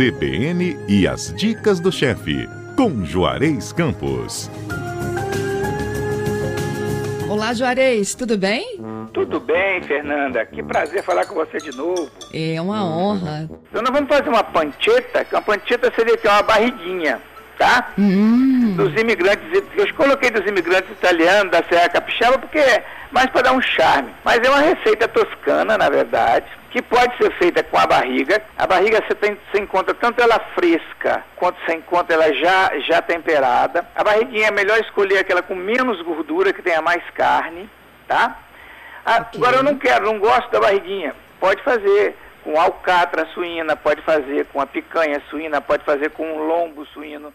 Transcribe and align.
CBN 0.00 0.78
e 0.88 1.06
as 1.06 1.30
dicas 1.34 1.78
do 1.78 1.92
chefe, 1.92 2.48
com 2.74 3.04
Juarez 3.04 3.70
Campos. 3.70 4.50
Olá, 7.28 7.52
Juarez, 7.52 8.14
tudo 8.14 8.38
bem? 8.38 8.80
Tudo 9.12 9.38
bem, 9.38 9.82
Fernanda. 9.82 10.46
Que 10.46 10.62
prazer 10.62 11.02
falar 11.02 11.26
com 11.26 11.34
você 11.34 11.58
de 11.58 11.76
novo. 11.76 12.10
É 12.32 12.58
uma 12.62 12.82
honra. 12.82 13.46
Então 13.68 13.82
nós 13.82 13.92
vamos 13.92 14.08
fazer 14.08 14.30
uma 14.30 14.42
pancheta, 14.42 15.22
que 15.22 15.34
uma 15.34 15.42
pancheta 15.42 15.92
seria 15.94 16.16
que 16.16 16.26
é 16.26 16.30
uma 16.30 16.44
barriguinha, 16.44 17.20
tá? 17.58 17.92
Hum. 17.98 18.76
Dos 18.78 18.98
imigrantes, 18.98 19.44
eu 19.52 19.94
coloquei 19.96 20.30
dos 20.30 20.46
imigrantes 20.46 20.90
italianos 20.92 21.52
da 21.52 21.62
Serra 21.64 21.90
Capixaba 21.90 22.38
porque 22.38 22.58
é 22.58 22.86
mais 23.12 23.26
para 23.26 23.42
dar 23.42 23.52
um 23.52 23.60
charme. 23.60 24.08
Mas 24.24 24.38
é 24.38 24.48
uma 24.48 24.60
receita 24.60 25.06
toscana, 25.06 25.76
na 25.76 25.90
verdade, 25.90 26.46
que 26.70 26.80
pode 26.80 27.16
ser 27.16 27.32
feita 27.32 27.62
com 27.64 27.76
a 27.76 27.86
barriga. 27.86 28.40
A 28.56 28.66
barriga 28.66 29.02
você, 29.06 29.14
tem, 29.14 29.36
você 29.50 29.60
encontra 29.60 29.92
tanto 29.92 30.20
ela 30.22 30.38
fresca 30.54 31.24
quanto 31.36 31.58
você 31.64 31.74
encontra 31.74 32.14
ela 32.14 32.32
já, 32.32 32.78
já 32.80 33.02
temperada. 33.02 33.84
A 33.94 34.04
barriguinha 34.04 34.48
é 34.48 34.50
melhor 34.50 34.78
escolher 34.78 35.18
aquela 35.18 35.42
com 35.42 35.54
menos 35.54 36.00
gordura, 36.02 36.52
que 36.52 36.62
tenha 36.62 36.80
mais 36.80 37.02
carne, 37.10 37.68
tá? 38.06 38.36
Ah, 39.04 39.18
Ok. 39.22 39.40
Agora 39.40 39.56
eu 39.56 39.62
não 39.62 39.76
quero, 39.76 40.06
não 40.06 40.18
gosto 40.18 40.50
da 40.50 40.60
barriguinha. 40.60 41.14
Pode 41.40 41.62
fazer 41.62 42.14
com 42.44 42.58
alcatra 42.58 43.26
suína, 43.34 43.74
pode 43.76 44.00
fazer 44.02 44.46
com 44.46 44.60
a 44.60 44.66
picanha 44.66 45.20
suína, 45.28 45.60
pode 45.60 45.84
fazer 45.84 46.10
com 46.10 46.24
um 46.24 46.46
lombo 46.46 46.86
suíno. 46.86 47.32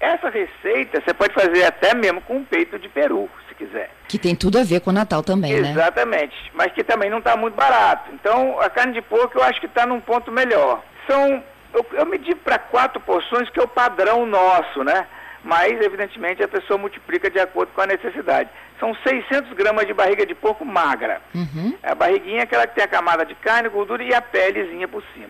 Essa 0.00 0.28
receita 0.28 1.00
você 1.00 1.14
pode 1.14 1.32
fazer 1.34 1.64
até 1.64 1.94
mesmo 1.94 2.20
com 2.20 2.36
um 2.36 2.44
peito 2.44 2.78
de 2.78 2.88
peru, 2.88 3.28
se 3.48 3.54
quiser. 3.54 3.90
Que 4.08 4.18
tem 4.18 4.34
tudo 4.34 4.58
a 4.58 4.64
ver 4.64 4.80
com 4.80 4.90
o 4.90 4.92
Natal 4.92 5.22
também, 5.22 5.60
né? 5.60 5.70
Exatamente, 5.70 6.34
mas 6.54 6.72
que 6.72 6.84
também 6.84 7.08
não 7.08 7.18
está 7.18 7.36
muito 7.36 7.54
barato. 7.54 8.10
Então 8.12 8.60
a 8.60 8.68
carne 8.68 8.92
de 8.92 9.02
porco 9.02 9.38
eu 9.38 9.42
acho 9.42 9.60
que 9.60 9.66
está 9.66 9.86
num 9.86 10.00
ponto 10.00 10.30
melhor. 10.30 10.82
São, 11.06 11.42
eu, 11.72 11.86
eu 11.92 12.06
medi 12.06 12.34
para 12.34 12.58
quatro 12.58 13.00
porções, 13.00 13.48
que 13.50 13.58
é 13.58 13.62
o 13.62 13.68
padrão 13.68 14.26
nosso, 14.26 14.84
né? 14.84 15.06
Mas, 15.44 15.78
evidentemente, 15.78 16.42
a 16.42 16.48
pessoa 16.48 16.78
multiplica 16.78 17.30
de 17.30 17.38
acordo 17.38 17.70
com 17.74 17.82
a 17.82 17.86
necessidade. 17.86 18.48
São 18.80 18.94
600 19.06 19.52
gramas 19.52 19.86
de 19.86 19.92
barriga 19.92 20.24
de 20.24 20.34
porco 20.34 20.64
magra. 20.64 21.20
Uhum. 21.34 21.76
A 21.82 21.94
barriguinha 21.94 22.40
é 22.40 22.42
aquela 22.44 22.66
que 22.66 22.74
tem 22.74 22.84
a 22.84 22.88
camada 22.88 23.26
de 23.26 23.34
carne, 23.34 23.68
gordura 23.68 24.02
e 24.02 24.14
a 24.14 24.22
pelezinha 24.22 24.88
por 24.88 25.02
cima. 25.12 25.28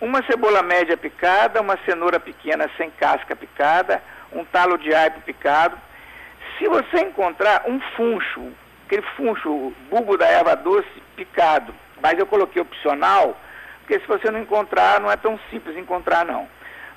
Uma 0.00 0.22
cebola 0.24 0.62
média 0.62 0.94
picada, 0.94 1.62
uma 1.62 1.78
cenoura 1.86 2.20
pequena 2.20 2.70
sem 2.76 2.90
casca 2.90 3.34
picada, 3.34 4.02
um 4.30 4.44
talo 4.44 4.76
de 4.76 4.94
aipo 4.94 5.22
picado. 5.22 5.76
Se 6.58 6.68
você 6.68 7.00
encontrar 7.00 7.64
um 7.66 7.80
funcho, 7.96 8.52
aquele 8.84 9.02
funcho, 9.16 9.72
bulbo 9.88 10.18
da 10.18 10.26
erva 10.26 10.54
doce 10.54 10.88
picado, 11.16 11.74
mas 12.02 12.18
eu 12.18 12.26
coloquei 12.26 12.60
opcional, 12.60 13.38
porque 13.80 13.98
se 13.98 14.06
você 14.06 14.30
não 14.30 14.40
encontrar, 14.40 15.00
não 15.00 15.10
é 15.10 15.16
tão 15.16 15.40
simples 15.50 15.76
encontrar 15.78 16.26
não. 16.26 16.46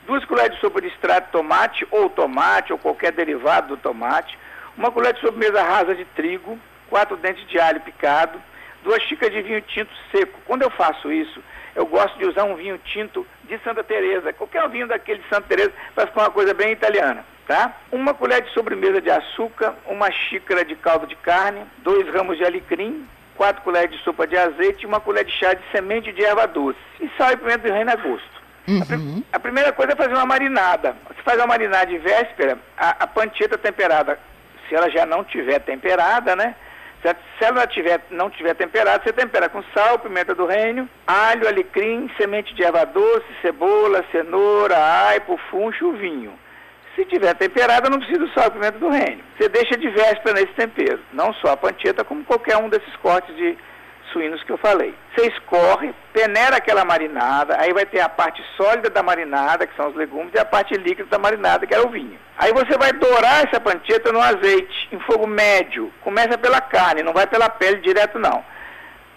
Duas 0.06 0.26
colheres 0.26 0.56
de 0.56 0.60
sopa 0.60 0.82
de 0.82 0.88
extrato 0.88 1.28
de 1.28 1.32
tomate, 1.32 1.88
ou 1.92 2.10
tomate, 2.10 2.74
ou 2.74 2.80
qualquer 2.80 3.14
derivado 3.14 3.76
do 3.76 3.78
tomate, 3.78 4.38
uma 4.78 4.92
colher 4.92 5.14
de 5.14 5.22
sobremesa 5.22 5.64
rasa 5.64 5.96
de 5.96 6.04
trigo, 6.04 6.60
quatro 6.90 7.16
dentes 7.16 7.48
de 7.48 7.60
alho 7.60 7.80
picado, 7.80 8.42
duas 8.84 9.02
xícaras 9.04 9.34
de 9.34 9.42
vinho 9.42 9.62
tinto 9.62 9.92
seco. 10.12 10.40
Quando 10.46 10.62
eu 10.64 10.70
faço 10.70 11.12
isso, 11.12 11.42
eu 11.76 11.86
gosto 11.86 12.18
de 12.18 12.26
usar 12.26 12.44
um 12.44 12.56
vinho 12.56 12.78
tinto 12.80 13.26
de 13.44 13.58
Santa 13.60 13.84
Teresa, 13.84 14.34
qualquer 14.34 14.68
vinho 14.70 14.88
daquele 14.88 15.20
de 15.20 15.30
Santa 15.30 15.48
Teresa, 15.48 15.72
para 15.96 16.08
ficar 16.08 16.22
uma 16.22 16.32
coisa 16.32 16.54
bem 16.54 16.72
italiana, 16.72 17.24
tá? 17.48 17.74
Uma 17.92 18.14
colher 18.14 18.42
de 18.42 18.52
sobremesa 18.54 19.02
de 19.02 19.10
açúcar, 19.10 19.74
uma 19.88 20.12
xícara 20.12 20.64
de 20.66 20.76
caldo 20.76 21.08
de 21.08 21.16
carne, 21.16 21.64
dois 21.80 22.08
ramos 22.14 22.38
de 22.38 22.46
alecrim, 22.46 23.08
quatro 23.36 23.62
colheres 23.62 23.92
de 23.92 24.04
sopa 24.04 24.28
de 24.28 24.38
azeite 24.38 24.84
e 24.84 24.86
uma 24.86 25.00
colher 25.00 25.24
de 25.26 25.32
chá 25.32 25.54
de 25.54 25.62
semente 25.72 26.12
de 26.12 26.24
erva 26.24 26.46
doce. 26.48 26.78
E 27.00 27.10
sal 27.18 27.32
e 27.32 27.38
pimenta 27.38 27.68
do 27.68 27.74
reino 27.74 27.92
a 27.92 27.96
gosto. 27.96 28.40
A, 28.68 28.94
Uhum. 28.96 29.24
a 29.34 29.40
primeira 29.40 29.72
coisa 29.72 29.94
é 29.94 29.96
fazer 29.96 30.14
uma 30.14 30.26
marinada. 30.28 30.96
Você 31.08 31.24
faz 31.24 31.38
uma 31.40 31.48
marinada 31.48 31.88
de 31.88 31.98
véspera, 31.98 32.56
a, 32.78 32.90
a 33.04 33.08
pancheta 33.08 33.58
temperada, 33.58 34.20
se 34.68 34.76
ela 34.76 34.90
já 34.92 35.08
não 35.08 35.24
tiver 35.24 35.58
temperada, 35.60 36.36
né? 36.36 36.54
Se, 37.02 37.46
ela 37.46 37.66
tiver, 37.66 38.02
não 38.10 38.30
tiver 38.30 38.54
temperada, 38.56 39.02
você 39.02 39.14
tempera 39.14 39.48
com 39.48 39.64
sal, 39.74 40.00
pimenta 40.00 40.36
do 40.36 40.46
reino, 40.46 40.90
alho, 41.08 41.48
alecrim, 41.48 42.10
semente 42.18 42.54
de 42.54 42.64
erva 42.64 42.86
doce, 42.86 43.26
cebola, 43.42 44.04
cenoura, 44.12 44.76
aipo, 45.08 45.40
funcho, 45.50 45.94
vinho. 45.94 46.38
Se 46.96 47.06
tiver 47.06 47.34
temperada, 47.36 47.90
não 47.90 48.00
precisa 48.00 48.20
do 48.20 48.30
sal 48.34 48.48
e 48.48 48.52
pimenta 48.52 48.78
do 48.80 48.90
reino. 48.90 49.24
Você 49.38 49.48
deixa 49.48 49.78
de 49.78 49.88
véspera 49.90 50.34
nesse 50.34 50.54
tempero. 50.54 51.00
Não 51.14 51.34
só 51.36 51.54
a 51.54 51.58
pancheta, 51.58 52.04
como 52.04 52.26
qualquer 52.26 52.58
um 52.58 52.68
desses 52.68 52.94
cortes 52.98 53.34
de 53.38 53.58
suínos 54.12 54.44
que 54.44 54.52
eu 54.52 54.58
falei. 54.58 54.94
Você 55.16 55.28
escorre, 55.28 55.94
peneira 56.14 56.58
aquela 56.58 56.86
marinada, 56.86 57.60
aí 57.60 57.74
vai 57.74 57.86
ter 57.86 58.00
a 58.00 58.10
parte 58.10 58.44
sólida 58.58 58.90
da 58.90 59.04
marinada, 59.04 59.66
que 59.66 59.76
são 59.76 59.90
os 59.90 59.96
legumes, 59.96 60.34
e 60.34 60.40
a 60.40 60.46
parte 60.46 60.74
líquida 60.76 61.10
da 61.10 61.18
marinada, 61.18 61.66
que 61.66 61.74
é 61.74 61.80
o 61.80 61.90
vinho. 61.90 62.18
Aí 62.38 62.54
você 62.54 62.78
vai 62.78 62.92
dourar 62.94 63.46
essa 63.46 63.60
pancheta 63.60 64.12
no 64.12 64.22
azeite, 64.22 64.90
em 64.92 65.00
fogo 65.02 65.28
médio. 65.28 65.92
Começa 66.02 66.38
pela 66.38 66.62
carne, 66.62 67.04
não 67.04 67.14
vai 67.14 67.28
pela 67.28 67.50
pele 67.50 67.82
direto 67.82 68.18
não. 68.18 68.44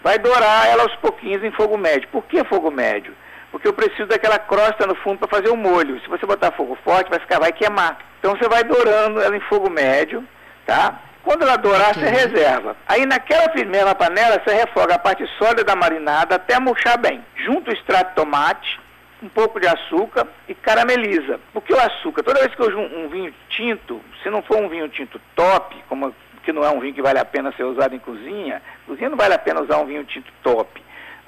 Vai 0.03 0.19
dourar 0.19 0.67
ela 0.67 0.83
aos 0.83 0.95
pouquinhos 0.97 1.43
em 1.43 1.51
fogo 1.51 1.77
médio. 1.77 2.09
Por 2.09 2.23
que 2.25 2.43
fogo 2.43 2.69
médio? 2.69 3.15
Porque 3.51 3.67
eu 3.67 3.73
preciso 3.73 4.07
daquela 4.07 4.39
crosta 4.39 4.85
no 4.85 4.95
fundo 4.95 5.19
para 5.19 5.37
fazer 5.39 5.49
o 5.49 5.55
molho. 5.55 6.01
Se 6.01 6.09
você 6.09 6.25
botar 6.25 6.51
fogo 6.51 6.77
forte, 6.83 7.09
vai 7.09 7.19
ficar, 7.19 7.39
vai 7.39 7.53
queimar. 7.53 7.97
Então 8.19 8.35
você 8.35 8.49
vai 8.49 8.63
dourando 8.63 9.21
ela 9.21 9.37
em 9.37 9.41
fogo 9.41 9.69
médio, 9.69 10.27
tá? 10.65 10.99
Quando 11.23 11.43
ela 11.43 11.55
dourar, 11.55 11.91
Ok. 11.91 12.03
você 12.03 12.09
reserva. 12.09 12.75
Aí 12.87 13.05
naquela 13.05 13.51
mesma 13.65 13.95
panela, 13.95 14.41
você 14.43 14.53
refoga 14.53 14.95
a 14.95 14.99
parte 14.99 15.25
sólida 15.37 15.63
da 15.63 15.75
marinada 15.75 16.35
até 16.35 16.59
murchar 16.59 16.97
bem. 16.97 17.23
Junta 17.37 17.71
o 17.71 17.73
extrato 17.73 18.09
de 18.09 18.15
tomate, 18.15 18.79
um 19.21 19.29
pouco 19.29 19.59
de 19.59 19.67
açúcar 19.67 20.27
e 20.49 20.53
carameliza. 20.53 21.39
Porque 21.53 21.73
o 21.73 21.79
açúcar, 21.79 22.23
toda 22.23 22.41
vez 22.41 22.53
que 22.53 22.61
eu 22.61 22.77
um, 22.77 23.05
um 23.05 23.09
vinho 23.09 23.33
tinto, 23.49 24.01
se 24.21 24.29
não 24.29 24.41
for 24.43 24.57
um 24.57 24.67
vinho 24.67 24.89
tinto 24.89 25.19
top, 25.33 25.75
como 25.87 26.13
que 26.43 26.51
não 26.51 26.65
é 26.65 26.69
um 26.69 26.81
vinho 26.81 26.93
que 26.93 27.01
vale 27.01 27.19
a 27.19 27.23
pena 27.25 27.53
ser 27.53 27.63
usado 27.63 27.95
em 27.95 27.99
cozinha, 27.99 28.61
cozinha 28.85 29.09
não 29.09 29.17
vale 29.17 29.33
a 29.33 29.39
pena 29.39 29.61
usar 29.61 29.77
um 29.77 29.85
vinho 29.85 30.03
tinto 30.03 30.29
top. 30.43 30.82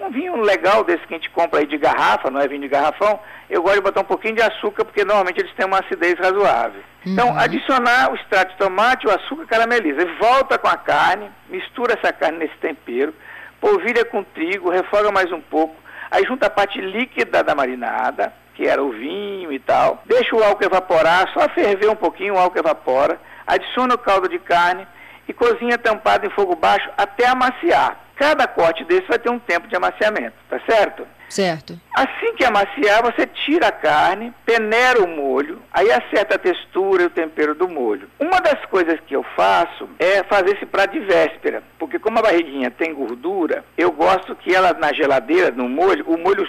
Um 0.06 0.12
vinho 0.12 0.36
legal 0.42 0.84
desse 0.84 1.06
que 1.08 1.14
a 1.16 1.18
gente 1.18 1.30
compra 1.32 1.60
aí 1.60 1.66
de 1.66 1.78
garrafa, 1.78 2.30
não 2.30 2.40
é 2.40 2.48
vinho 2.48 2.62
de 2.62 2.68
garrafão, 2.68 3.20
eu 3.50 3.62
gosto 3.64 3.76
de 3.78 3.82
botar 3.82 4.02
um 4.02 4.06
pouquinho 4.06 4.36
de 4.36 4.42
açúcar, 4.42 4.86
porque 4.86 5.04
normalmente 5.04 5.40
eles 5.40 5.54
têm 5.56 5.66
uma 5.66 5.80
acidez 5.80 6.16
razoável. 6.20 6.82
Então, 7.06 7.30
Uhum. 7.30 7.40
adicionar 7.40 8.12
o 8.12 8.16
extrato 8.16 8.52
de 8.52 8.58
tomate, 8.58 9.08
o 9.08 9.12
açúcar 9.12 9.46
carameliza. 9.48 10.02
E 10.02 10.06
volta 10.20 10.58
com 10.58 10.68
a 10.68 10.78
carne, 10.78 11.30
mistura 11.50 11.94
essa 11.94 12.14
carne 12.14 12.38
nesse 12.40 12.56
tempero, 12.58 13.14
polvilha 13.60 14.06
com 14.06 14.24
trigo, 14.24 14.70
refoga 14.70 15.12
mais 15.12 15.32
um 15.32 15.42
pouco, 15.42 15.76
aí 16.12 16.24
junta 16.26 16.48
a 16.48 16.50
parte 16.52 16.80
líquida 16.80 17.44
da 17.44 17.56
marinada, 17.56 18.32
que 18.54 18.68
era 18.68 18.84
o 18.84 18.92
vinho 18.92 19.52
e 19.52 19.60
tal, 19.60 20.04
deixa 20.06 20.36
o 20.36 20.44
álcool 20.44 20.66
evaporar, 20.66 21.32
só 21.34 21.50
ferver 21.50 21.90
um 21.90 21.96
pouquinho, 21.96 22.36
o 22.36 22.38
álcool 22.40 22.60
evapora, 22.60 23.20
adiciona 23.48 23.96
o 23.96 23.98
caldo 23.98 24.30
de 24.30 24.38
carne 24.40 24.88
e 25.28 25.34
cozinha 25.34 25.78
tampado 25.78 26.26
em 26.26 26.30
fogo 26.30 26.56
baixo 26.56 26.90
até 26.98 27.28
amaciar. 27.28 28.00
Cada 28.16 28.48
corte 28.48 28.84
desse 28.86 29.08
vai 29.08 29.20
ter 29.20 29.30
um 29.30 29.40
tempo 29.40 29.68
de 29.68 29.76
amaciamento, 29.76 30.36
tá 30.50 30.60
certo? 30.68 31.06
Certo. 31.30 31.80
Assim 31.94 32.34
que 32.36 32.46
amaciar, 32.46 33.02
você 33.04 33.26
tira 33.28 33.68
a 33.68 33.72
carne, 33.72 34.34
peneira 34.46 35.04
o 35.04 35.08
molho, 35.08 35.62
aí 35.72 35.92
acerta 35.92 36.36
a 36.36 36.40
textura 36.40 37.04
e 37.04 37.06
o 37.08 37.10
tempero 37.10 37.56
do 37.56 37.68
molho. 37.68 38.10
Uma 38.20 38.40
das 38.40 38.64
coisas 38.66 39.00
que 39.06 39.16
eu 39.16 39.24
faço 39.36 39.90
é 40.00 40.24
fazer 40.24 40.56
esse 40.56 40.66
prato 40.66 40.94
de 40.94 41.00
véspera, 41.00 41.64
porque 41.78 42.00
como 42.00 42.20
a 42.20 42.22
barriguinha 42.22 42.72
tem 42.72 42.94
gordura, 42.94 43.66
eu 43.78 43.92
gosto 43.92 44.36
que 44.36 44.54
ela 44.54 44.74
na 44.74 44.94
geladeira, 44.94 45.52
no 45.52 45.68
molho, 45.68 46.06
o 46.08 46.18
molho, 46.18 46.48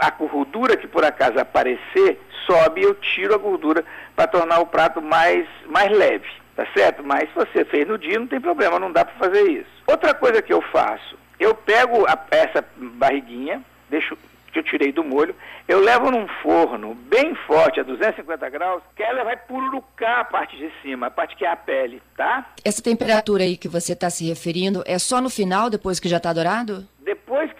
a 0.00 0.10
gordura 0.10 0.76
que 0.76 0.88
por 0.88 1.04
acaso 1.04 1.38
aparecer, 1.38 2.20
sobe 2.46 2.80
e 2.80 2.84
eu 2.84 2.94
tiro 2.94 3.34
a 3.34 3.38
gordura 3.38 3.84
para 4.16 4.26
tornar 4.26 4.58
o 4.60 4.66
prato 4.66 5.00
mais, 5.00 5.46
mais 5.66 5.90
leve, 5.90 6.28
tá 6.56 6.66
certo? 6.76 7.02
Mas 7.04 7.28
se 7.30 7.34
você 7.34 7.64
fez 7.64 7.86
no 7.86 7.98
dia, 7.98 8.18
não 8.18 8.26
tem 8.26 8.40
problema, 8.40 8.78
não 8.78 8.92
dá 8.92 9.04
para 9.04 9.14
fazer 9.14 9.42
isso. 9.50 9.70
Outra 9.86 10.14
coisa 10.14 10.40
que 10.42 10.52
eu 10.52 10.62
faço, 10.62 11.16
eu 11.38 11.54
pego 11.54 12.06
a- 12.06 12.18
essa 12.30 12.64
barriguinha, 12.76 13.62
deixo 13.90 14.16
que 14.52 14.60
eu 14.60 14.62
tirei 14.62 14.92
do 14.92 15.02
molho, 15.02 15.34
eu 15.66 15.80
levo 15.80 16.12
num 16.12 16.28
forno 16.40 16.94
bem 16.94 17.34
forte, 17.34 17.80
a 17.80 17.82
250 17.82 18.48
graus, 18.50 18.80
que 18.94 19.02
ela 19.02 19.24
vai 19.24 19.36
pururucar 19.36 20.20
a 20.20 20.24
parte 20.24 20.56
de 20.56 20.70
cima, 20.80 21.08
a 21.08 21.10
parte 21.10 21.34
que 21.34 21.44
é 21.44 21.48
a 21.50 21.56
pele, 21.56 22.00
tá? 22.16 22.46
Essa 22.64 22.80
temperatura 22.80 23.42
aí 23.42 23.56
que 23.56 23.66
você 23.66 23.94
está 23.94 24.08
se 24.10 24.24
referindo 24.28 24.84
é 24.86 24.96
só 24.96 25.20
no 25.20 25.28
final, 25.28 25.68
depois 25.68 25.98
que 25.98 26.08
já 26.08 26.18
está 26.18 26.32
dourado? 26.32 26.86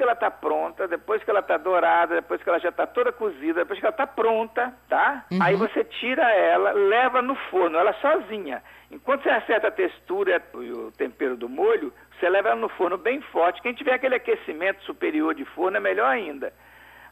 Que 0.04 0.06
ela 0.06 0.12
está 0.12 0.30
pronta, 0.30 0.86
depois 0.86 1.24
que 1.24 1.30
ela 1.30 1.40
está 1.40 1.56
dourada, 1.56 2.16
depois 2.16 2.42
que 2.42 2.46
ela 2.46 2.58
já 2.58 2.68
está 2.68 2.86
toda 2.86 3.10
cozida, 3.10 3.60
depois 3.60 3.80
que 3.80 3.86
ela 3.86 3.94
está 3.94 4.06
pronta, 4.06 4.74
tá? 4.86 5.24
Uhum. 5.30 5.42
Aí 5.42 5.56
você 5.56 5.82
tira 5.82 6.30
ela, 6.30 6.72
leva 6.72 7.22
no 7.22 7.34
forno, 7.48 7.78
ela 7.78 7.94
sozinha. 7.94 8.62
Enquanto 8.90 9.22
você 9.22 9.30
acerta 9.30 9.68
a 9.68 9.70
textura 9.70 10.42
e 10.56 10.72
o 10.72 10.92
tempero 10.92 11.38
do 11.38 11.48
molho, 11.48 11.90
você 12.12 12.28
leva 12.28 12.50
ela 12.50 12.60
no 12.60 12.68
forno 12.68 12.98
bem 12.98 13.22
forte. 13.22 13.62
Quem 13.62 13.72
tiver 13.72 13.94
aquele 13.94 14.16
aquecimento 14.16 14.84
superior 14.84 15.34
de 15.34 15.46
forno 15.46 15.78
é 15.78 15.80
melhor 15.80 16.08
ainda. 16.08 16.52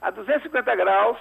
A 0.02 0.10
250 0.10 0.76
graus, 0.76 1.16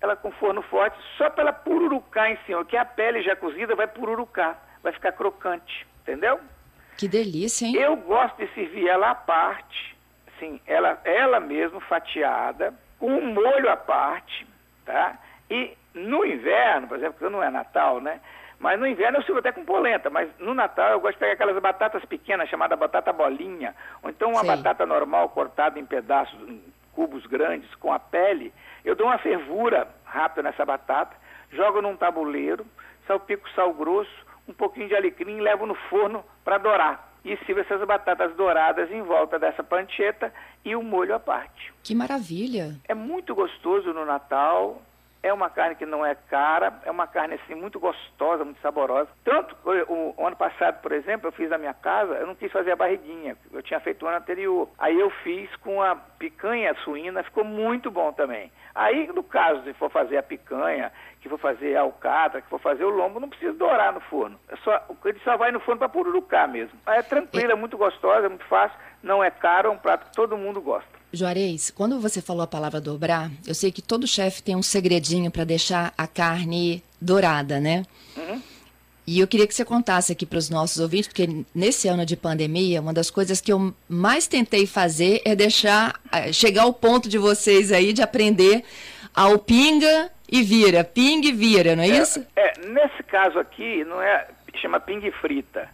ela 0.00 0.14
com 0.14 0.30
forno 0.30 0.62
forte, 0.62 0.96
só 1.18 1.28
para 1.30 1.42
ela 1.42 1.52
pururucar 1.52 2.30
em 2.30 2.38
cima, 2.46 2.64
que 2.64 2.76
a 2.76 2.84
pele 2.84 3.22
já 3.22 3.34
cozida 3.34 3.74
vai 3.74 3.88
pururucar, 3.88 4.56
vai 4.84 4.92
ficar 4.92 5.10
crocante, 5.10 5.84
entendeu? 6.02 6.38
Que 6.96 7.08
delícia, 7.08 7.66
hein? 7.66 7.74
Eu 7.74 7.96
gosto 7.96 8.36
de 8.36 8.46
servir 8.54 8.86
ela 8.86 9.10
à 9.10 9.14
parte, 9.16 9.96
assim, 10.42 10.60
ela, 10.66 10.98
ela 11.04 11.38
mesmo 11.38 11.80
fatiada, 11.80 12.74
com 12.98 13.06
um 13.06 13.32
molho 13.32 13.70
à 13.70 13.76
parte, 13.76 14.46
tá? 14.84 15.16
E 15.48 15.76
no 15.94 16.24
inverno, 16.24 16.88
por 16.88 16.98
exemplo, 16.98 17.18
que 17.18 17.32
não 17.32 17.42
é 17.42 17.50
Natal, 17.50 18.00
né? 18.00 18.20
Mas 18.58 18.78
no 18.78 18.86
inverno 18.86 19.18
eu 19.18 19.22
sirvo 19.22 19.40
até 19.40 19.50
com 19.50 19.64
polenta, 19.64 20.08
mas 20.08 20.28
no 20.38 20.54
Natal 20.54 20.90
eu 20.90 21.00
gosto 21.00 21.14
de 21.14 21.18
pegar 21.18 21.32
aquelas 21.32 21.60
batatas 21.60 22.04
pequenas, 22.04 22.48
chamada 22.48 22.76
batata 22.76 23.12
bolinha, 23.12 23.74
ou 24.02 24.10
então 24.10 24.30
uma 24.30 24.40
Sim. 24.40 24.46
batata 24.46 24.86
normal 24.86 25.28
cortada 25.30 25.78
em 25.78 25.86
pedaços, 25.86 26.38
em 26.48 26.62
cubos 26.92 27.26
grandes, 27.26 27.72
com 27.76 27.92
a 27.92 27.98
pele. 27.98 28.52
Eu 28.84 28.94
dou 28.94 29.06
uma 29.06 29.18
fervura 29.18 29.88
rápida 30.04 30.42
nessa 30.42 30.64
batata, 30.64 31.14
jogo 31.50 31.82
num 31.82 31.96
tabuleiro, 31.96 32.64
salpico 33.06 33.50
sal 33.50 33.72
grosso, 33.74 34.26
um 34.46 34.52
pouquinho 34.52 34.88
de 34.88 34.94
alecrim 34.94 35.38
e 35.38 35.40
levo 35.40 35.66
no 35.66 35.74
forno 35.74 36.24
para 36.44 36.58
dourar. 36.58 37.11
E 37.24 37.36
sirvo 37.44 37.60
essas 37.60 37.86
batatas 37.86 38.34
douradas 38.34 38.90
em 38.90 39.02
volta 39.02 39.38
dessa 39.38 39.62
pancheta 39.62 40.32
e 40.64 40.74
o 40.74 40.82
molho 40.82 41.14
à 41.14 41.20
parte. 41.20 41.72
Que 41.82 41.94
maravilha! 41.94 42.76
É 42.88 42.94
muito 42.94 43.34
gostoso 43.34 43.92
no 43.92 44.04
Natal, 44.04 44.82
é 45.22 45.32
uma 45.32 45.48
carne 45.48 45.76
que 45.76 45.86
não 45.86 46.04
é 46.04 46.14
cara, 46.14 46.80
é 46.84 46.90
uma 46.90 47.06
carne 47.06 47.34
assim 47.34 47.54
muito 47.54 47.78
gostosa, 47.78 48.44
muito 48.44 48.60
saborosa. 48.60 49.08
Tanto 49.24 49.56
o, 49.64 50.14
o, 50.20 50.26
ano 50.26 50.36
passado, 50.36 50.80
por 50.82 50.90
exemplo, 50.90 51.28
eu 51.28 51.32
fiz 51.32 51.48
na 51.48 51.58
minha 51.58 51.72
casa, 51.72 52.14
eu 52.14 52.26
não 52.26 52.34
quis 52.34 52.50
fazer 52.50 52.72
a 52.72 52.76
barriguinha, 52.76 53.36
eu 53.52 53.62
tinha 53.62 53.78
feito 53.78 54.04
o 54.04 54.08
ano 54.08 54.18
anterior. 54.18 54.68
Aí 54.78 54.98
eu 54.98 55.10
fiz 55.22 55.54
com 55.56 55.80
a 55.80 55.94
picanha 55.94 56.74
suína, 56.82 57.22
ficou 57.22 57.44
muito 57.44 57.90
bom 57.90 58.12
também. 58.12 58.50
Aí, 58.74 59.06
no 59.08 59.22
caso, 59.22 59.62
se 59.62 59.72
for 59.74 59.90
fazer 59.90 60.16
a 60.16 60.22
picanha, 60.22 60.90
que 61.20 61.28
for 61.28 61.38
fazer 61.38 61.76
a 61.76 61.82
alcatra, 61.82 62.40
que 62.40 62.48
for 62.48 62.58
fazer 62.58 62.84
o 62.84 62.90
lombo, 62.90 63.20
não 63.20 63.28
precisa 63.28 63.52
dourar 63.52 63.92
no 63.92 64.00
forno. 64.00 64.38
É 64.48 64.56
só, 64.56 64.82
ele 65.04 65.20
só 65.22 65.36
vai 65.36 65.52
no 65.52 65.60
forno 65.60 65.78
para 65.78 65.88
pururucar 65.88 66.48
mesmo. 66.48 66.78
É 66.86 67.02
tranquila, 67.02 67.52
é 67.52 67.56
muito 67.56 67.76
gostosa, 67.78 68.26
é 68.26 68.28
muito 68.28 68.46
fácil, 68.46 68.76
não 69.02 69.22
é 69.22 69.30
caro, 69.30 69.68
é 69.68 69.70
um 69.70 69.78
prato 69.78 70.06
que 70.06 70.16
todo 70.16 70.36
mundo 70.36 70.60
gosta. 70.60 70.91
Juarez, 71.12 71.70
quando 71.70 72.00
você 72.00 72.22
falou 72.22 72.42
a 72.42 72.46
palavra 72.46 72.80
dobrar, 72.80 73.30
eu 73.46 73.54
sei 73.54 73.70
que 73.70 73.82
todo 73.82 74.06
chefe 74.06 74.42
tem 74.42 74.56
um 74.56 74.62
segredinho 74.62 75.30
para 75.30 75.44
deixar 75.44 75.92
a 75.96 76.06
carne 76.06 76.82
dourada, 77.00 77.60
né? 77.60 77.84
Uhum. 78.16 78.42
E 79.06 79.18
eu 79.18 79.26
queria 79.26 79.46
que 79.46 79.54
você 79.54 79.64
contasse 79.64 80.12
aqui 80.12 80.24
para 80.24 80.38
os 80.38 80.48
nossos 80.48 80.78
ouvintes, 80.78 81.08
porque 81.08 81.44
nesse 81.54 81.88
ano 81.88 82.06
de 82.06 82.16
pandemia, 82.16 82.80
uma 82.80 82.92
das 82.92 83.10
coisas 83.10 83.40
que 83.40 83.52
eu 83.52 83.74
mais 83.88 84.28
tentei 84.28 84.66
fazer 84.66 85.20
é 85.24 85.34
deixar 85.34 86.00
chegar 86.32 86.62
ao 86.62 86.72
ponto 86.72 87.08
de 87.08 87.18
vocês 87.18 87.72
aí 87.72 87.92
de 87.92 88.00
aprender 88.00 88.64
ao 89.14 89.38
pinga 89.38 90.10
e 90.30 90.42
vira, 90.42 90.84
pinga 90.84 91.28
e 91.28 91.32
vira, 91.32 91.74
não 91.74 91.82
é, 91.82 91.88
é 91.88 91.98
isso? 91.98 92.24
É, 92.36 92.52
nesse 92.68 93.02
caso 93.02 93.38
aqui, 93.38 93.84
não 93.84 94.00
é 94.00 94.28
chama 94.62 94.80
pinga 94.80 95.08
e 95.08 95.12
frita. 95.12 95.68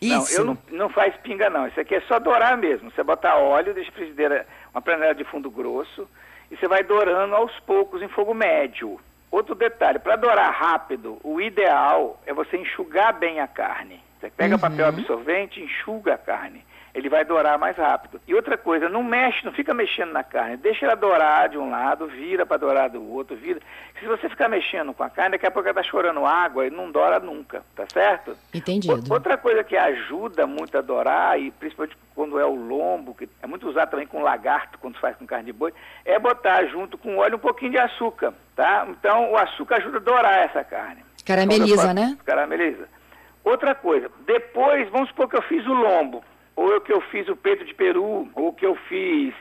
Isso. 0.00 0.38
Não, 0.38 0.38
eu 0.38 0.44
não, 0.44 0.58
não 0.78 0.88
faz 0.88 1.14
pinga 1.22 1.48
não. 1.48 1.68
Isso 1.68 1.78
aqui 1.78 1.94
é 1.94 2.00
só 2.02 2.18
dourar 2.18 2.56
mesmo. 2.58 2.90
Você 2.90 3.04
botar 3.04 3.36
óleo, 3.36 3.72
deixa 3.72 3.90
a 3.90 3.94
frigideira, 3.94 4.46
uma 4.72 4.80
panela 4.80 5.14
de 5.14 5.24
fundo 5.24 5.50
grosso, 5.50 6.08
e 6.50 6.56
você 6.56 6.68
vai 6.68 6.82
dourando 6.82 7.34
aos 7.34 7.58
poucos 7.60 8.02
em 8.02 8.08
fogo 8.08 8.34
médio. 8.34 9.00
Outro 9.30 9.54
detalhe, 9.54 9.98
para 9.98 10.16
dourar 10.16 10.52
rápido, 10.52 11.18
o 11.22 11.40
ideal 11.40 12.20
é 12.26 12.34
você 12.34 12.58
enxugar 12.58 13.18
bem 13.18 13.40
a 13.40 13.46
carne. 13.46 14.00
Você 14.20 14.30
pega 14.30 14.54
uhum. 14.54 14.60
papel 14.60 14.86
absorvente, 14.86 15.60
enxuga 15.60 16.14
a 16.14 16.18
carne 16.18 16.64
ele 16.94 17.08
vai 17.08 17.24
dourar 17.24 17.58
mais 17.58 17.76
rápido. 17.76 18.20
E 18.26 18.34
outra 18.34 18.56
coisa, 18.58 18.88
não 18.88 19.02
mexe, 19.02 19.44
não 19.44 19.52
fica 19.52 19.72
mexendo 19.72 20.12
na 20.12 20.22
carne, 20.22 20.56
deixa 20.56 20.84
ela 20.84 20.94
dourar 20.94 21.48
de 21.48 21.56
um 21.56 21.70
lado, 21.70 22.06
vira 22.06 22.44
para 22.44 22.58
dourar 22.58 22.90
do 22.90 23.02
outro, 23.02 23.36
vira. 23.36 23.60
Se 23.98 24.06
você 24.06 24.28
ficar 24.28 24.48
mexendo 24.48 24.92
com 24.92 25.02
a 25.02 25.08
carne, 25.08 25.32
daqui 25.32 25.46
a 25.46 25.50
pouco 25.50 25.68
ela 25.68 25.80
está 25.80 25.90
chorando 25.90 26.26
água 26.26 26.66
e 26.66 26.70
não 26.70 26.90
doura 26.90 27.18
nunca, 27.18 27.62
tá 27.74 27.86
certo? 27.92 28.36
Entendido. 28.52 29.12
outra 29.12 29.38
coisa 29.38 29.64
que 29.64 29.76
ajuda 29.76 30.46
muito 30.46 30.76
a 30.76 30.82
dourar, 30.82 31.40
e 31.40 31.50
principalmente 31.52 31.96
quando 32.22 32.38
é 32.38 32.46
o 32.46 32.54
lombo, 32.54 33.14
que 33.14 33.28
é 33.42 33.46
muito 33.48 33.68
usado 33.68 33.90
também 33.90 34.06
com 34.06 34.22
lagarto, 34.22 34.78
quando 34.78 34.96
faz 35.00 35.16
com 35.16 35.26
carne 35.26 35.46
de 35.46 35.52
boi, 35.52 35.74
é 36.04 36.20
botar 36.20 36.64
junto 36.66 36.96
com 36.96 37.16
óleo 37.16 37.34
um 37.34 37.40
pouquinho 37.40 37.72
de 37.72 37.78
açúcar, 37.78 38.32
tá? 38.54 38.86
Então 38.88 39.32
o 39.32 39.36
açúcar 39.36 39.78
ajuda 39.78 39.96
a 39.96 40.00
dourar 40.00 40.38
essa 40.44 40.62
carne. 40.62 41.04
Carameliza, 41.26 41.92
né? 41.92 42.16
Carameliza. 42.24 42.88
Outra 43.42 43.74
coisa, 43.74 44.08
depois, 44.24 44.88
vamos 44.90 45.08
supor 45.08 45.28
que 45.28 45.36
eu 45.36 45.42
fiz 45.42 45.66
o 45.66 45.72
lombo 45.72 46.22
ou 46.54 46.80
que 46.80 46.92
eu 46.92 47.00
fiz 47.00 47.28
o 47.28 47.34
peito 47.34 47.64
de 47.64 47.74
peru, 47.74 48.28
ou 48.34 48.52
que 48.52 48.64
eu 48.64 48.76
fiz 48.88 49.34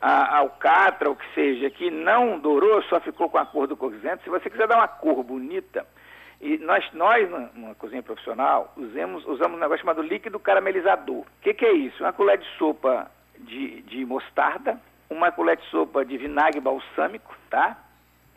a 0.00 0.36
alcatra, 0.36 1.08
ou 1.08 1.16
que 1.16 1.24
seja, 1.34 1.68
que 1.70 1.90
não 1.90 2.38
dourou, 2.38 2.82
só 2.84 3.00
ficou 3.00 3.28
com 3.28 3.38
a 3.38 3.46
cor 3.46 3.66
do 3.66 3.76
coquizento, 3.76 4.22
se 4.22 4.30
você 4.30 4.48
quiser 4.48 4.68
dar 4.68 4.76
uma 4.76 4.86
cor 4.86 5.24
bonita, 5.24 5.84
e 6.40 6.56
nós, 6.58 6.84
nós 6.92 7.28
numa 7.54 7.74
cozinha 7.74 8.02
profissional, 8.02 8.72
usamos, 8.76 9.26
usamos 9.26 9.56
um 9.56 9.60
negócio 9.60 9.80
chamado 9.80 10.02
líquido 10.02 10.38
caramelizador. 10.38 11.20
O 11.20 11.26
que, 11.42 11.52
que, 11.52 11.64
é 11.64 11.72
isso? 11.72 12.02
Uma 12.02 12.12
colher 12.12 12.38
de 12.38 12.46
sopa 12.56 13.10
de, 13.38 13.82
de 13.82 14.04
mostarda, 14.04 14.80
uma 15.10 15.32
colher 15.32 15.56
de 15.56 15.64
sopa 15.66 16.04
de 16.04 16.16
vinagre 16.16 16.60
balsâmico, 16.60 17.34
tá? 17.50 17.76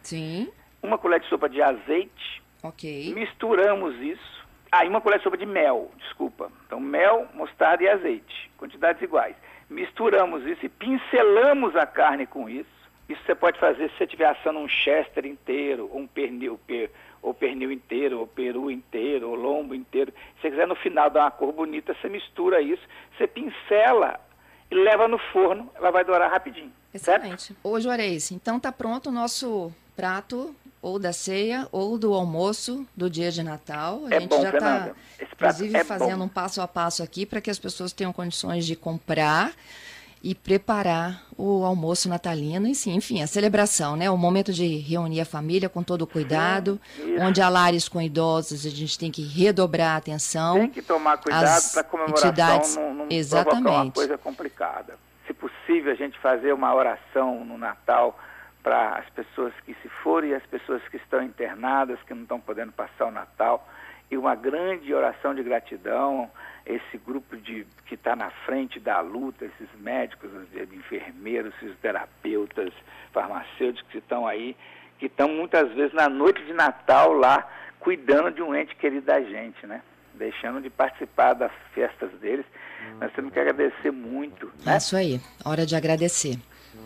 Sim. 0.01 0.51
Uma 0.81 0.97
colher 0.97 1.19
de 1.19 1.27
sopa 1.27 1.47
de 1.47 1.61
azeite. 1.61 2.41
Ok. 2.63 3.13
Misturamos 3.13 3.95
isso 3.99 4.41
ah, 4.71 4.85
e 4.85 4.87
uma 4.87 5.01
colher 5.01 5.17
de 5.17 5.23
sopa 5.23 5.37
de 5.37 5.45
mel, 5.45 5.91
desculpa. 5.97 6.49
Então, 6.65 6.79
mel, 6.79 7.27
mostarda 7.33 7.83
e 7.83 7.89
azeite, 7.89 8.49
quantidades 8.57 9.01
iguais. 9.01 9.35
Misturamos 9.69 10.45
isso 10.45 10.65
e 10.65 10.69
pincelamos 10.69 11.75
a 11.75 11.85
carne 11.85 12.25
com 12.25 12.49
isso. 12.49 12.69
Isso 13.09 13.21
você 13.25 13.35
pode 13.35 13.59
fazer 13.59 13.89
se 13.89 13.97
você 13.97 14.05
estiver 14.05 14.27
assando 14.27 14.59
um 14.59 14.69
chester 14.69 15.25
inteiro, 15.25 15.89
ou 15.91 15.99
um 15.99 16.07
pernil, 16.07 16.57
pernil 17.61 17.71
inteiro, 17.71 18.19
ou 18.19 18.27
peru 18.27 18.71
inteiro, 18.71 19.29
ou 19.29 19.35
lombo 19.35 19.75
inteiro. 19.75 20.11
Se 20.35 20.41
você 20.41 20.49
quiser 20.49 20.67
no 20.67 20.75
final 20.75 21.09
dar 21.09 21.21
uma 21.21 21.31
cor 21.31 21.53
bonita, 21.53 21.95
você 21.99 22.09
mistura 22.09 22.61
isso, 22.61 22.81
você 23.17 23.27
pincela 23.27 24.19
e 24.69 24.75
leva 24.75 25.07
no 25.07 25.17
forno, 25.31 25.69
ela 25.75 25.91
vai 25.91 26.03
dourar 26.03 26.31
rapidinho. 26.31 26.71
Excelente. 26.93 27.43
Certo? 27.43 27.59
Ô 27.63 27.79
Juarez, 27.79 28.31
então 28.31 28.59
tá 28.59 28.71
pronto 28.71 29.09
o 29.09 29.11
nosso 29.11 29.71
prato 29.95 30.55
ou 30.81 30.97
da 30.97 31.13
ceia 31.13 31.67
ou 31.71 31.97
do 31.97 32.13
almoço 32.13 32.85
do 32.95 33.09
dia 33.09 33.31
de 33.31 33.43
Natal. 33.43 34.05
A 34.05 34.15
é 34.15 34.19
gente 34.19 34.29
bom, 34.29 34.41
já 34.41 34.49
está, 34.49 34.91
inclusive, 35.21 35.77
é 35.77 35.83
fazendo 35.83 36.19
bom. 36.19 36.25
um 36.25 36.29
passo 36.29 36.61
a 36.61 36.67
passo 36.67 37.03
aqui 37.03 37.25
para 37.25 37.39
que 37.39 37.49
as 37.49 37.59
pessoas 37.59 37.93
tenham 37.93 38.11
condições 38.11 38.65
de 38.65 38.75
comprar 38.75 39.53
e 40.23 40.35
preparar 40.35 41.23
o 41.35 41.65
almoço 41.65 42.07
natalino, 42.07 42.67
e 42.67 42.75
sim, 42.75 42.93
enfim, 42.93 43.23
a 43.23 43.27
celebração, 43.27 43.95
né? 43.95 44.09
O 44.09 44.17
momento 44.17 44.53
de 44.53 44.77
reunir 44.77 45.21
a 45.21 45.25
família 45.25 45.67
com 45.67 45.81
todo 45.81 46.03
o 46.03 46.07
cuidado, 46.07 46.79
sim, 46.95 47.17
onde 47.19 47.41
há 47.41 47.49
lares 47.49 47.89
com 47.89 47.99
idosos, 47.99 48.65
a 48.65 48.69
gente 48.69 48.99
tem 48.99 49.11
que 49.11 49.23
redobrar 49.23 49.95
a 49.95 49.97
atenção. 49.97 50.59
Tem 50.59 50.69
que 50.69 50.81
tomar 50.81 51.17
cuidado 51.17 51.71
para 51.71 51.81
a 51.81 51.83
comemoração 51.83 52.29
entidades... 52.29 52.75
não, 52.75 52.93
não 52.93 53.07
Exatamente. 53.09 53.67
uma 53.67 53.91
coisa 53.91 54.17
complicada. 54.17 54.95
Se 55.25 55.33
possível, 55.33 55.91
a 55.91 55.95
gente 55.95 56.19
fazer 56.19 56.53
uma 56.53 56.73
oração 56.73 57.43
no 57.43 57.57
Natal 57.57 58.19
para 58.61 58.97
as 58.97 59.09
pessoas 59.09 59.53
que 59.65 59.75
se 59.81 59.89
foram 60.03 60.27
e 60.27 60.35
as 60.35 60.45
pessoas 60.45 60.81
que 60.89 60.97
estão 60.97 61.23
internadas, 61.23 61.97
que 62.05 62.13
não 62.13 62.23
estão 62.23 62.39
podendo 62.39 62.71
passar 62.71 63.07
o 63.07 63.11
Natal, 63.11 63.67
e 64.11 64.17
uma 64.17 64.35
grande 64.35 64.93
oração 64.93 65.33
de 65.33 65.41
gratidão, 65.41 66.29
esse 66.65 66.97
grupo 66.97 67.37
de, 67.37 67.65
que 67.85 67.95
está 67.95 68.13
na 68.13 68.29
frente 68.45 68.77
da 68.77 68.99
luta, 68.99 69.45
esses 69.45 69.69
médicos, 69.79 70.29
os 70.33 70.73
enfermeiros, 70.73 71.55
fisioterapeutas, 71.55 72.73
farmacêuticos 73.13 73.89
que 73.89 73.99
estão 73.99 74.27
aí, 74.27 74.55
que 74.99 75.05
estão 75.05 75.29
muitas 75.29 75.71
vezes 75.71 75.93
na 75.93 76.09
noite 76.09 76.43
de 76.43 76.51
Natal 76.51 77.13
lá, 77.13 77.49
cuidando 77.79 78.31
de 78.31 78.41
um 78.41 78.53
ente 78.53 78.75
querido 78.75 79.05
da 79.05 79.21
gente, 79.21 79.65
né? 79.65 79.81
Deixando 80.13 80.61
de 80.61 80.69
participar 80.69 81.33
das 81.33 81.51
festas 81.73 82.11
deles. 82.19 82.45
Nós 82.99 83.11
temos 83.13 83.31
que 83.31 83.39
agradecer 83.39 83.91
muito. 83.91 84.47
Né? 84.65 84.73
É 84.73 84.77
isso 84.77 84.95
aí, 84.95 85.21
hora 85.45 85.65
de 85.65 85.75
agradecer. 85.75 86.37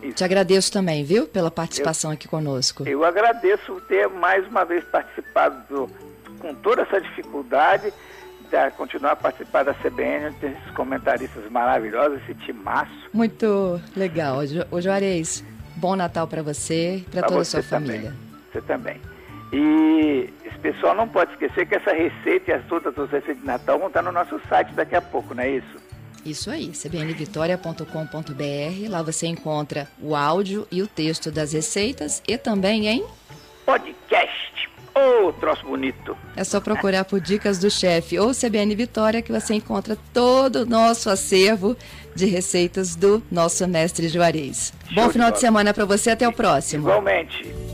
Isso. 0.01 0.15
Te 0.15 0.23
agradeço 0.23 0.71
também, 0.71 1.03
viu, 1.03 1.27
pela 1.27 1.49
participação 1.49 2.11
eu, 2.11 2.15
aqui 2.15 2.27
conosco. 2.27 2.87
Eu 2.87 3.03
agradeço 3.03 3.81
ter 3.87 4.07
mais 4.07 4.47
uma 4.47 4.63
vez 4.63 4.83
participado 4.85 5.67
do, 5.67 6.14
com 6.45 6.53
toda 6.53 6.83
essa 6.83 7.01
dificuldade, 7.01 7.91
de 8.51 8.71
continuar 8.77 9.13
a 9.13 9.15
participar 9.15 9.63
da 9.63 9.73
CBN, 9.73 10.31
ter 10.35 10.51
esses 10.51 10.71
comentaristas 10.75 11.49
maravilhosos, 11.49 12.21
esse 12.21 12.35
timaço. 12.35 12.91
Muito 13.11 13.81
legal. 13.95 14.37
O 14.69 14.79
Juarez, 14.79 15.43
bom 15.75 15.95
Natal 15.95 16.27
para 16.27 16.43
você 16.43 16.97
e 16.97 17.01
para 17.01 17.23
toda 17.23 17.41
a 17.41 17.45
sua 17.45 17.63
também. 17.63 17.87
família. 17.87 18.13
Você 18.53 18.61
também. 18.61 19.01
E 19.51 20.29
esse 20.45 20.59
pessoal 20.59 20.93
não 20.93 21.07
pode 21.07 21.31
esquecer 21.31 21.65
que 21.65 21.75
essa 21.75 21.91
receita 21.91 22.51
e 22.51 22.53
as 22.53 22.63
todas 22.65 22.95
as 22.97 23.09
receitas 23.09 23.39
de 23.39 23.45
Natal 23.45 23.79
vão 23.79 23.87
estar 23.87 24.03
no 24.03 24.11
nosso 24.11 24.39
site 24.47 24.71
daqui 24.73 24.95
a 24.95 25.01
pouco, 25.01 25.33
não 25.33 25.41
é 25.41 25.49
isso? 25.49 25.83
Isso 26.23 26.51
aí, 26.51 26.69
cbnvitoria.com.br. 26.69 28.89
Lá 28.89 29.01
você 29.01 29.25
encontra 29.25 29.87
o 29.99 30.15
áudio 30.15 30.67
e 30.71 30.83
o 30.83 30.87
texto 30.87 31.31
das 31.31 31.53
receitas 31.53 32.21
e 32.27 32.37
também 32.37 32.87
em 32.87 33.03
podcast. 33.65 33.94
Oh, 35.25 35.33
troço 35.33 35.65
bonito. 35.65 36.15
É 36.35 36.43
só 36.43 36.59
procurar 36.59 37.03
por 37.05 37.19
Dicas 37.19 37.57
do 37.57 37.69
Chefe 37.69 38.19
ou 38.19 38.31
CBN 38.31 38.75
Vitória 38.75 39.21
que 39.21 39.31
você 39.31 39.55
encontra 39.55 39.97
todo 40.13 40.57
o 40.57 40.65
nosso 40.65 41.09
acervo 41.09 41.75
de 42.13 42.25
receitas 42.25 42.95
do 42.95 43.23
nosso 43.31 43.67
mestre 43.67 44.07
Juarez. 44.07 44.71
Show 44.87 45.03
Bom 45.03 45.09
final 45.09 45.29
de, 45.29 45.35
de 45.35 45.41
semana 45.41 45.73
para 45.73 45.85
você, 45.85 46.11
até 46.11 46.27
o 46.27 46.33
próximo. 46.33 46.87
Igualmente. 46.87 47.64